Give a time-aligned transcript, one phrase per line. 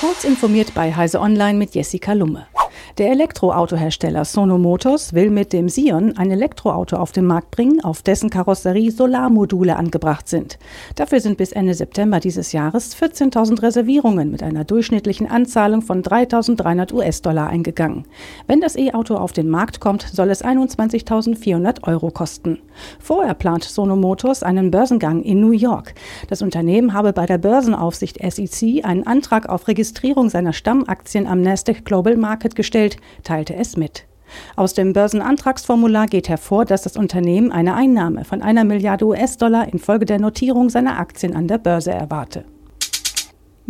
[0.00, 2.46] Kurz informiert bei Heise Online mit Jessica Lumme.
[2.98, 8.02] Der Elektroautohersteller Sono Motors will mit dem Sion ein Elektroauto auf den Markt bringen, auf
[8.02, 10.58] dessen Karosserie Solarmodule angebracht sind.
[10.96, 16.92] Dafür sind bis Ende September dieses Jahres 14.000 Reservierungen mit einer durchschnittlichen Anzahlung von 3.300
[16.92, 18.04] US-Dollar eingegangen.
[18.46, 22.58] Wenn das E-Auto auf den Markt kommt, soll es 21.400 Euro kosten.
[22.98, 25.94] Vorher plant Sono Motors einen Börsengang in New York.
[26.28, 31.84] Das Unternehmen habe bei der Börsenaufsicht SEC einen Antrag auf Registrierung seiner Stammaktien am Nasdaq
[31.84, 34.04] Global Market gestellt teilte es mit.
[34.54, 40.04] Aus dem Börsenantragsformular geht hervor, dass das Unternehmen eine Einnahme von einer Milliarde US-Dollar infolge
[40.04, 42.44] der Notierung seiner Aktien an der Börse erwarte.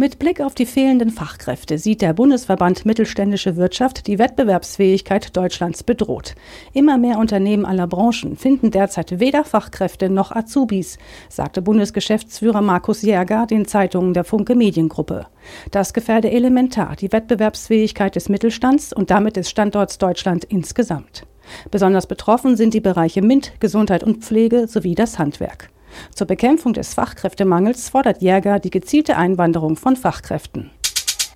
[0.00, 6.36] Mit Blick auf die fehlenden Fachkräfte sieht der Bundesverband Mittelständische Wirtschaft die Wettbewerbsfähigkeit Deutschlands bedroht.
[6.72, 10.96] Immer mehr Unternehmen aller Branchen finden derzeit weder Fachkräfte noch Azubis,
[11.28, 15.26] sagte Bundesgeschäftsführer Markus Jäger den Zeitungen der Funke Mediengruppe.
[15.70, 21.26] Das gefährde elementar die Wettbewerbsfähigkeit des Mittelstands und damit des Standorts Deutschland insgesamt.
[21.70, 25.68] Besonders betroffen sind die Bereiche MINT, Gesundheit und Pflege sowie das Handwerk.
[26.14, 30.70] Zur Bekämpfung des Fachkräftemangels fordert Jäger die gezielte Einwanderung von Fachkräften.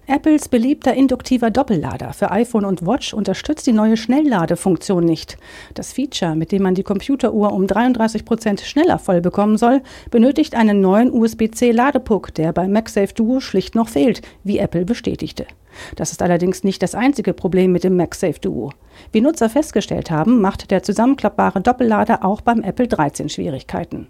[0.06, 5.38] Apples beliebter induktiver Doppellader für iPhone und Watch unterstützt die neue Schnellladefunktion nicht.
[5.72, 10.56] Das Feature, mit dem man die Computeruhr um 33 Prozent schneller voll bekommen soll, benötigt
[10.56, 15.46] einen neuen USB-C-Ladepuck, der beim MagSafe Duo schlicht noch fehlt, wie Apple bestätigte.
[15.96, 18.72] Das ist allerdings nicht das einzige Problem mit dem MagSafe Duo.
[19.10, 24.08] Wie Nutzer festgestellt haben, macht der zusammenklappbare Doppellader auch beim Apple 13 Schwierigkeiten.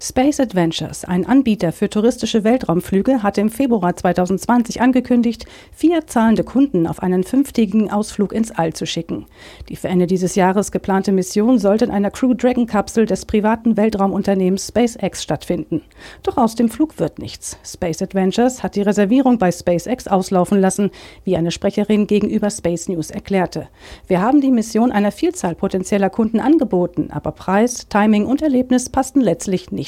[0.00, 6.86] Space Adventures, ein Anbieter für touristische Weltraumflüge, hatte im Februar 2020 angekündigt, vier zahlende Kunden
[6.86, 9.26] auf einen fünftägigen Ausflug ins All zu schicken.
[9.68, 13.76] Die für Ende dieses Jahres geplante Mission sollte in einer Crew Dragon Kapsel des privaten
[13.76, 15.82] Weltraumunternehmens SpaceX stattfinden.
[16.22, 17.58] Doch aus dem Flug wird nichts.
[17.64, 20.92] Space Adventures hat die Reservierung bei SpaceX auslaufen lassen,
[21.24, 23.66] wie eine Sprecherin gegenüber Space News erklärte.
[24.06, 29.20] Wir haben die Mission einer Vielzahl potenzieller Kunden angeboten, aber Preis, Timing und Erlebnis passten
[29.20, 29.87] letztlich nicht